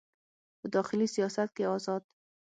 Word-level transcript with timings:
په 0.59 0.67
داخلي 0.75 1.07
سیاست 1.15 1.49
کې 1.55 1.63
ازاد 1.75 2.03